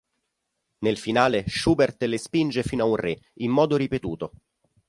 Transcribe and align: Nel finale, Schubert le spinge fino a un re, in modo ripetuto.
Nel 0.79 0.97
finale, 0.97 1.45
Schubert 1.47 2.01
le 2.05 2.17
spinge 2.17 2.63
fino 2.63 2.83
a 2.83 2.87
un 2.87 2.95
re, 2.95 3.19
in 3.35 3.51
modo 3.51 3.75
ripetuto. 3.75 4.31